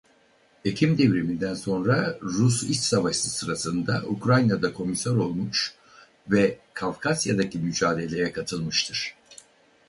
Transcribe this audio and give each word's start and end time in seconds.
Ekim 0.65 0.97
Devriminden 0.97 1.53
sonra 1.53 2.17
Rus 2.21 2.63
İç 2.63 2.79
Savaşı 2.79 3.29
sırasında 3.31 4.03
Ukrayna'da 4.07 4.73
komiser 4.73 5.11
olmuş 5.11 5.73
ve 6.31 6.59
Kafkasya'daki 6.73 7.57
mücadeleye 7.59 8.31
katılmıştır. 8.31 9.15